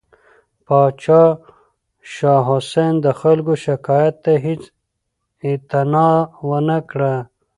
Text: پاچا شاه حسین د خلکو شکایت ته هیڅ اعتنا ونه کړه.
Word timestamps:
پاچا 0.65 1.23
شاه 2.13 2.41
حسین 2.49 2.93
د 3.05 3.07
خلکو 3.21 3.53
شکایت 3.65 4.15
ته 4.23 4.33
هیڅ 4.45 4.61
اعتنا 5.47 6.09
ونه 6.47 6.77
کړه. 6.89 7.13